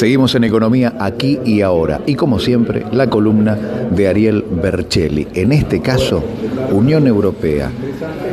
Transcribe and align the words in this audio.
Seguimos 0.00 0.34
en 0.34 0.44
economía 0.44 0.94
aquí 0.98 1.38
y 1.44 1.60
ahora 1.60 2.00
y 2.06 2.14
como 2.14 2.38
siempre 2.38 2.86
la 2.90 3.10
columna 3.10 3.54
de 3.54 4.08
Ariel 4.08 4.46
Bercelli. 4.50 5.28
En 5.34 5.52
este 5.52 5.82
caso, 5.82 6.24
Unión 6.72 7.06
Europea, 7.06 7.70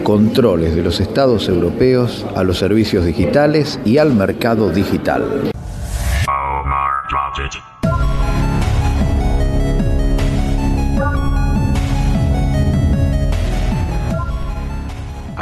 controles 0.02 0.78
de 0.78 0.82
los 0.82 1.02
estados 1.02 1.50
europeos 1.50 2.26
a 2.38 2.46
los 2.46 2.58
servicios 2.58 3.04
digitales 3.04 3.82
y 3.84 3.98
al 3.98 4.14
mercado 4.14 4.70
digital. 4.70 5.52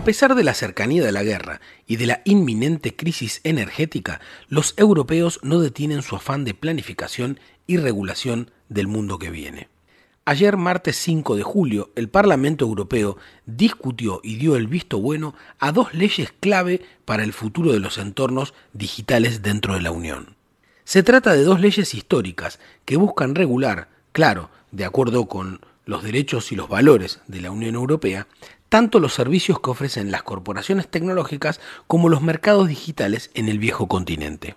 Pesar 0.06 0.36
de 0.36 0.44
la 0.44 0.54
cercanía 0.54 1.04
de 1.04 1.12
la 1.12 1.24
guerra 1.24 1.62
y 1.88 1.96
de 1.96 2.06
la 2.06 2.22
inminente 2.26 2.96
crisis 2.96 3.42
energética, 3.44 4.22
los 4.48 4.76
europeos 4.78 5.40
no 5.42 5.60
detienen 5.60 6.04
su 6.04 6.16
afán 6.16 6.46
de 6.46 6.54
planificación 6.54 7.40
y 7.66 7.78
regulación 7.78 8.52
del 8.70 8.88
mundo 8.88 9.18
que 9.18 9.32
viene. 9.32 9.68
Ayer, 10.24 10.58
martes 10.58 10.96
5 10.98 11.36
de 11.36 11.42
julio, 11.42 11.92
el 11.96 12.08
Parlamento 12.10 12.66
Europeo 12.66 13.18
discutió 13.48 14.22
y 14.24 14.36
dio 14.36 14.56
el 14.56 14.68
visto 14.68 15.00
bueno 15.00 15.34
a 15.60 15.72
dos 15.72 15.94
leyes 15.96 16.32
clave 16.40 16.82
para 17.06 17.24
el 17.24 17.34
futuro 17.34 17.74
de 17.74 17.80
los 17.80 17.98
entornos 17.98 18.54
digitales 18.74 19.42
dentro 19.42 19.74
de 19.74 19.82
la 19.82 19.92
Unión. 19.92 20.36
Se 20.84 21.02
trata 21.02 21.34
de 21.34 21.44
dos 21.44 21.60
leyes 21.60 21.96
históricas 21.96 22.60
que 22.86 22.96
buscan 22.96 23.34
regular, 23.34 23.90
claro, 24.12 24.52
de 24.72 24.86
acuerdo 24.86 25.26
con 25.26 25.62
los 25.86 26.04
derechos 26.04 26.52
y 26.52 26.56
los 26.56 26.70
valores 26.70 27.22
de 27.28 27.42
la 27.42 27.52
Unión 27.52 27.76
Europea, 27.76 28.28
tanto 28.70 29.00
los 29.00 29.14
servicios 29.14 29.60
que 29.60 29.70
ofrecen 29.70 30.12
las 30.12 30.24
corporaciones 30.24 30.88
tecnológicas 30.88 31.60
como 31.88 32.10
los 32.10 32.22
mercados 32.22 32.68
digitales 32.68 33.32
en 33.34 33.50
el 33.50 33.60
viejo 33.60 33.88
continente. 33.88 34.56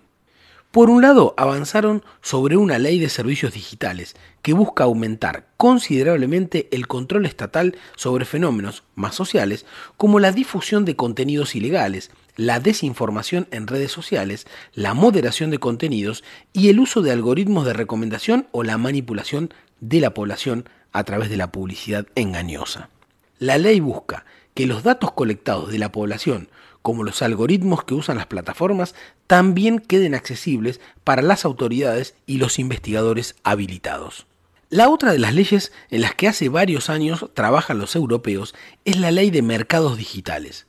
Por 0.70 0.90
un 0.90 1.00
lado, 1.00 1.32
avanzaron 1.38 2.04
sobre 2.20 2.58
una 2.58 2.78
ley 2.78 2.98
de 2.98 3.08
servicios 3.08 3.54
digitales 3.54 4.16
que 4.42 4.52
busca 4.52 4.84
aumentar 4.84 5.46
considerablemente 5.56 6.68
el 6.72 6.86
control 6.86 7.24
estatal 7.24 7.78
sobre 7.96 8.26
fenómenos 8.26 8.84
más 8.94 9.14
sociales 9.14 9.64
como 9.96 10.20
la 10.20 10.30
difusión 10.30 10.84
de 10.84 10.94
contenidos 10.94 11.54
ilegales, 11.54 12.10
la 12.36 12.60
desinformación 12.60 13.48
en 13.50 13.66
redes 13.66 13.92
sociales, 13.92 14.46
la 14.74 14.92
moderación 14.92 15.50
de 15.50 15.58
contenidos 15.58 16.22
y 16.52 16.68
el 16.68 16.80
uso 16.80 17.00
de 17.00 17.12
algoritmos 17.12 17.64
de 17.64 17.72
recomendación 17.72 18.46
o 18.52 18.62
la 18.62 18.76
manipulación 18.76 19.54
de 19.80 20.00
la 20.00 20.12
población 20.12 20.68
a 20.92 21.02
través 21.04 21.30
de 21.30 21.38
la 21.38 21.50
publicidad 21.50 22.06
engañosa. 22.14 22.90
La 23.38 23.56
ley 23.56 23.78
busca 23.78 24.24
que 24.54 24.66
los 24.66 24.82
datos 24.82 25.12
colectados 25.12 25.70
de 25.70 25.78
la 25.78 25.92
población, 25.92 26.48
como 26.82 27.04
los 27.04 27.22
algoritmos 27.22 27.84
que 27.84 27.94
usan 27.94 28.16
las 28.16 28.26
plataformas, 28.26 28.96
también 29.28 29.78
queden 29.78 30.14
accesibles 30.14 30.80
para 31.04 31.22
las 31.22 31.44
autoridades 31.44 32.14
y 32.26 32.38
los 32.38 32.58
investigadores 32.58 33.36
habilitados. 33.44 34.26
La 34.70 34.88
otra 34.88 35.12
de 35.12 35.18
las 35.18 35.34
leyes 35.34 35.72
en 35.90 36.00
las 36.00 36.14
que 36.14 36.28
hace 36.28 36.48
varios 36.48 36.90
años 36.90 37.30
trabajan 37.34 37.78
los 37.78 37.94
europeos 37.94 38.54
es 38.84 38.98
la 38.98 39.10
ley 39.10 39.30
de 39.30 39.42
mercados 39.42 39.96
digitales, 39.96 40.66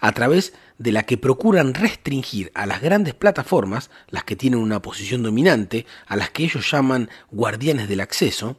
a 0.00 0.12
través 0.12 0.54
de 0.78 0.92
la 0.92 1.02
que 1.02 1.18
procuran 1.18 1.74
restringir 1.74 2.50
a 2.54 2.66
las 2.66 2.80
grandes 2.80 3.14
plataformas, 3.14 3.90
las 4.08 4.24
que 4.24 4.36
tienen 4.36 4.60
una 4.60 4.80
posición 4.80 5.22
dominante, 5.22 5.86
a 6.06 6.16
las 6.16 6.30
que 6.30 6.44
ellos 6.44 6.70
llaman 6.70 7.10
guardianes 7.30 7.88
del 7.88 8.00
acceso, 8.00 8.56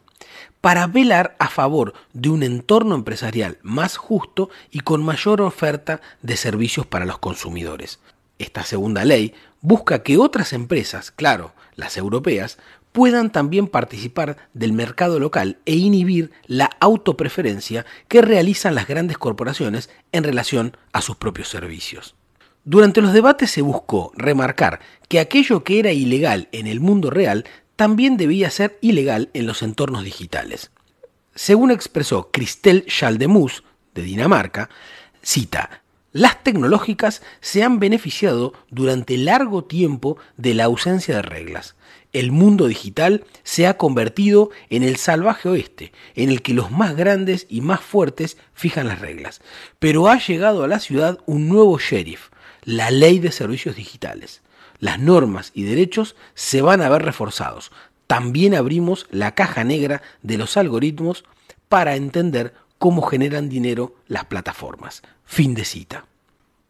para 0.61 0.87
velar 0.87 1.35
a 1.39 1.49
favor 1.49 1.93
de 2.13 2.29
un 2.29 2.43
entorno 2.43 2.95
empresarial 2.95 3.57
más 3.61 3.97
justo 3.97 4.49
y 4.71 4.79
con 4.79 5.03
mayor 5.03 5.41
oferta 5.41 6.01
de 6.21 6.37
servicios 6.37 6.85
para 6.85 7.05
los 7.05 7.19
consumidores. 7.19 7.99
Esta 8.39 8.63
segunda 8.63 9.05
ley 9.05 9.33
busca 9.61 10.03
que 10.03 10.17
otras 10.17 10.53
empresas, 10.53 11.11
claro, 11.11 11.53
las 11.75 11.97
europeas, 11.97 12.57
puedan 12.91 13.29
también 13.29 13.67
participar 13.67 14.37
del 14.53 14.71
mercado 14.71 15.19
local 15.19 15.57
e 15.65 15.75
inhibir 15.75 16.31
la 16.47 16.69
autopreferencia 16.79 17.85
que 18.07 18.21
realizan 18.21 18.73
las 18.73 18.87
grandes 18.87 19.17
corporaciones 19.17 19.89
en 20.13 20.23
relación 20.23 20.77
a 20.93 21.01
sus 21.01 21.17
propios 21.17 21.49
servicios. 21.49 22.15
Durante 22.63 23.01
los 23.01 23.11
debates 23.11 23.51
se 23.51 23.61
buscó 23.61 24.11
remarcar 24.15 24.79
que 25.07 25.19
aquello 25.19 25.63
que 25.63 25.77
era 25.77 25.91
ilegal 25.91 26.47
en 26.51 26.67
el 26.67 26.79
mundo 26.79 27.09
real 27.09 27.45
también 27.75 28.17
debía 28.17 28.49
ser 28.49 28.77
ilegal 28.81 29.29
en 29.33 29.45
los 29.45 29.61
entornos 29.61 30.03
digitales. 30.03 30.71
Según 31.33 31.71
expresó 31.71 32.29
Christelle 32.31 32.85
Schaldemus, 32.89 33.63
de 33.93 34.03
Dinamarca, 34.03 34.69
cita, 35.21 35.81
las 36.11 36.43
tecnológicas 36.43 37.21
se 37.41 37.63
han 37.63 37.79
beneficiado 37.79 38.53
durante 38.69 39.17
largo 39.17 39.65
tiempo 39.65 40.17
de 40.37 40.53
la 40.53 40.65
ausencia 40.65 41.15
de 41.15 41.21
reglas. 41.21 41.75
El 42.13 42.31
mundo 42.31 42.67
digital 42.67 43.25
se 43.43 43.67
ha 43.67 43.75
convertido 43.75 44.49
en 44.69 44.83
el 44.83 44.95
salvaje 44.95 45.49
oeste, 45.49 45.91
en 46.15 46.29
el 46.29 46.41
que 46.41 46.53
los 46.53 46.71
más 46.71 46.95
grandes 46.95 47.47
y 47.49 47.59
más 47.59 47.81
fuertes 47.81 48.37
fijan 48.53 48.87
las 48.87 48.99
reglas. 48.99 49.41
Pero 49.79 50.07
ha 50.07 50.17
llegado 50.17 50.63
a 50.63 50.69
la 50.69 50.79
ciudad 50.79 51.19
un 51.25 51.49
nuevo 51.49 51.77
sheriff, 51.79 52.29
la 52.63 52.91
ley 52.91 53.19
de 53.19 53.33
servicios 53.33 53.75
digitales 53.75 54.41
las 54.79 54.99
normas 54.99 55.51
y 55.53 55.63
derechos 55.63 56.15
se 56.33 56.61
van 56.61 56.81
a 56.81 56.89
ver 56.89 57.03
reforzados. 57.03 57.71
También 58.07 58.55
abrimos 58.55 59.07
la 59.09 59.33
caja 59.33 59.63
negra 59.63 60.01
de 60.21 60.37
los 60.37 60.57
algoritmos 60.57 61.25
para 61.69 61.95
entender 61.95 62.53
cómo 62.77 63.01
generan 63.01 63.49
dinero 63.49 63.95
las 64.07 64.25
plataformas. 64.25 65.01
Fin 65.25 65.55
de 65.55 65.65
cita. 65.65 66.05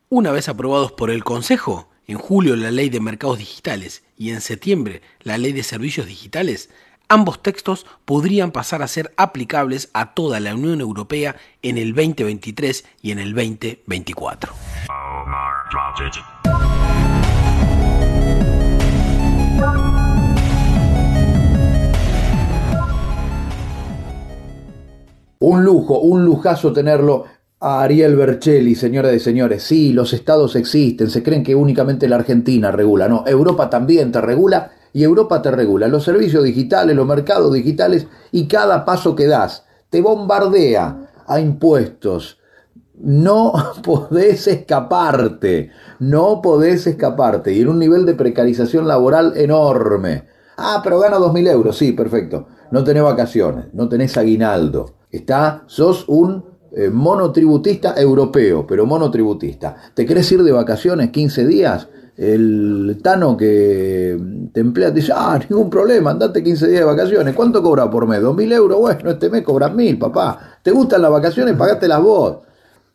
Una 0.09 0.31
vez 0.31 0.47
aprobados 0.47 0.91
por 0.91 1.09
el 1.09 1.23
Consejo, 1.23 1.89
en 2.07 2.17
julio 2.17 2.55
la 2.55 2.71
ley 2.71 2.89
de 2.89 2.99
mercados 2.99 3.39
digitales 3.39 4.03
y 4.17 4.29
en 4.29 4.41
septiembre 4.41 5.01
la 5.22 5.37
ley 5.37 5.51
de 5.51 5.63
servicios 5.63 6.05
digitales, 6.05 6.69
ambos 7.07 7.41
textos 7.41 7.85
podrían 8.05 8.51
pasar 8.51 8.81
a 8.81 8.87
ser 8.87 9.13
aplicables 9.17 9.89
a 9.93 10.13
toda 10.13 10.39
la 10.39 10.55
Unión 10.55 10.79
Europea 10.81 11.35
en 11.61 11.77
el 11.77 11.93
2023 11.93 12.85
y 13.01 13.11
en 13.11 13.19
el 13.19 13.33
2024. 13.33 14.53
Un 25.39 25.63
lujo, 25.63 25.99
un 25.99 26.25
lujazo 26.25 26.73
tenerlo 26.73 27.25
a 27.59 27.83
Ariel 27.83 28.16
Bercelli, 28.16 28.73
señoras 28.73 29.13
y 29.13 29.19
señores. 29.19 29.63
Sí, 29.63 29.93
los 29.93 30.11
estados 30.13 30.55
existen, 30.55 31.09
se 31.09 31.21
creen 31.21 31.43
que 31.43 31.53
únicamente 31.53 32.07
la 32.07 32.16
Argentina 32.16 32.71
regula. 32.71 33.07
No, 33.07 33.23
Europa 33.27 33.69
también 33.69 34.11
te 34.11 34.21
regula 34.21 34.71
y 34.91 35.03
Europa 35.03 35.41
te 35.41 35.51
regula. 35.51 35.87
Los 35.87 36.03
servicios 36.03 36.43
digitales, 36.43 36.95
los 36.95 37.05
mercados 37.05 37.53
digitales 37.53 38.07
y 38.31 38.47
cada 38.47 38.85
paso 38.85 39.16
que 39.16 39.27
das 39.27 39.66
te 39.89 40.01
bombardea 40.01 41.11
a 41.27 41.39
impuestos. 41.39 42.39
No 43.00 43.53
podés 43.83 44.47
escaparte, 44.47 45.72
no 46.00 46.41
podés 46.41 46.88
escaparte. 46.88 47.53
Y 47.53 47.61
en 47.61 47.69
un 47.69 47.79
nivel 47.79 48.06
de 48.06 48.13
precarización 48.13 48.88
laboral 48.88 49.33
enorme. 49.35 50.25
Ah, 50.57 50.81
pero 50.83 51.00
gana 51.00 51.17
2.000 51.17 51.50
euros, 51.50 51.78
sí, 51.78 51.91
perfecto. 51.91 52.47
No 52.72 52.84
tenés 52.84 53.03
vacaciones, 53.03 53.67
no 53.73 53.88
tenés 53.88 54.17
aguinaldo 54.17 54.95
Está, 55.11 55.63
sos 55.67 56.03
un 56.09 56.44
eh, 56.73 56.89
monotributista 56.89 57.94
europeo, 57.95 58.67
pero 58.67 58.85
monotributista. 58.85 59.75
¿Te 59.94 60.05
querés 60.05 60.29
ir 60.34 60.44
de 60.44 60.51
vacaciones 60.51 61.09
15 61.09 61.47
días? 61.47 61.88
El 62.17 63.00
Tano 63.01 63.38
que 63.38 64.17
te 64.51 64.59
emplea 64.59 64.89
te 64.89 65.00
dice, 65.00 65.13
ah, 65.16 65.39
ningún 65.50 65.69
problema, 65.69 66.11
andate 66.11 66.44
15 66.44 66.67
días 66.67 66.79
de 66.81 66.85
vacaciones. 66.85 67.34
¿Cuánto 67.34 67.63
cobra 67.63 67.89
por 67.89 68.07
mes? 68.07 68.22
¿2.000 68.22 68.53
euros? 68.53 68.79
Bueno, 68.79 69.09
este 69.11 69.29
mes 69.29 69.44
cobras 69.44 69.72
1.000, 69.72 70.00
papá. 70.00 70.59
¿Te 70.61 70.72
gustan 70.72 71.01
las 71.01 71.11
vacaciones? 71.11 71.55
las 71.57 72.01
vos. 72.01 72.39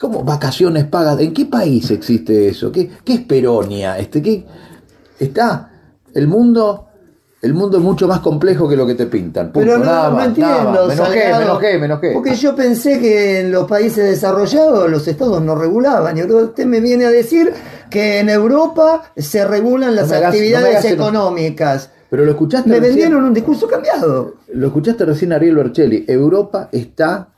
¿Cómo 0.00 0.24
vacaciones 0.24 0.86
pagas? 0.86 1.20
¿En 1.20 1.34
qué 1.34 1.44
país 1.44 1.90
existe 1.90 2.48
eso? 2.48 2.72
¿Qué, 2.72 2.90
qué 3.04 3.12
es 3.12 3.20
Peronia? 3.20 3.98
Este, 3.98 4.22
¿qué? 4.22 4.46
Está 5.18 5.70
el 6.14 6.26
mundo 6.26 6.86
el 7.42 7.52
mundo 7.54 7.76
es 7.76 7.82
mucho 7.82 8.08
más 8.08 8.20
complejo 8.20 8.66
que 8.66 8.76
lo 8.76 8.86
que 8.86 8.94
te 8.94 9.06
pintan. 9.06 9.50
Pero 9.52 9.76
no, 9.78 10.10
no 10.10 10.24
entiendo. 10.24 10.86
Me 10.86 10.94
enojé, 10.94 11.32
me 11.36 11.42
enojé, 11.42 11.78
me 11.78 11.86
enojé. 11.86 12.12
Porque 12.12 12.34
yo 12.34 12.56
pensé 12.56 12.98
que 12.98 13.40
en 13.40 13.52
los 13.52 13.66
países 13.66 14.04
desarrollados 14.04 14.90
los 14.90 15.06
estados 15.06 15.42
no 15.42 15.54
regulaban. 15.54 16.16
Y 16.16 16.22
usted 16.22 16.64
me 16.64 16.80
viene 16.80 17.04
a 17.04 17.10
decir 17.10 17.52
que 17.90 18.20
en 18.20 18.30
Europa 18.30 19.12
se 19.16 19.46
regulan 19.46 19.96
las 19.96 20.12
actividades 20.12 20.82
económicas. 20.86 21.90
Pero 22.10 22.24
lo 22.24 22.30
escuchaste 22.32 22.68
Me 22.68 22.80
vendieron 22.80 23.24
un 23.24 23.34
discurso 23.34 23.68
cambiado. 23.68 24.34
Lo 24.52 24.66
escuchaste 24.66 25.04
recién 25.04 25.32
Ariel 25.32 25.56
Bercelli. 25.56 26.04
Europa 26.08 26.68
está 26.72 27.28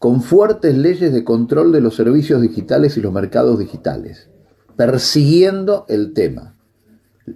con 0.00 0.20
fuertes 0.20 0.74
leyes 0.74 1.12
de 1.12 1.22
control 1.22 1.70
de 1.70 1.80
los 1.80 1.94
servicios 1.94 2.42
digitales 2.42 2.96
y 2.96 3.00
los 3.00 3.12
mercados 3.12 3.60
digitales, 3.60 4.30
persiguiendo 4.76 5.86
el 5.88 6.12
tema 6.12 6.56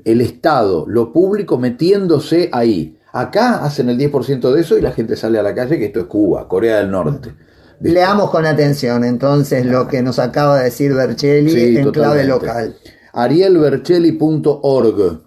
el 0.05 0.21
Estado, 0.21 0.85
lo 0.89 1.13
público 1.13 1.59
metiéndose 1.59 2.49
ahí. 2.53 2.99
Acá 3.13 3.65
hacen 3.65 3.89
el 3.91 3.99
10% 3.99 4.53
de 4.53 4.61
eso 4.61 4.77
y 4.77 4.81
la 4.81 4.91
gente 4.91 5.15
sale 5.15 5.39
a 5.39 5.43
la 5.43 5.55
calle, 5.55 5.79
que 5.79 5.85
esto 5.87 6.01
es 6.01 6.07
Cuba, 6.07 6.49
Corea 6.49 6.79
del 6.79 6.91
Norte. 6.91 7.33
Leamos 7.81 8.31
con 8.31 8.45
atención 8.47 9.05
entonces 9.05 9.67
lo 9.67 9.87
que 9.87 10.03
nos 10.03 10.19
acaba 10.19 10.59
de 10.59 10.65
decir 10.65 10.93
Bercelli 10.95 11.77
en 11.77 11.93
clave 11.93 12.25
local. 12.25 12.75
arielbercelli.org 13.13 15.21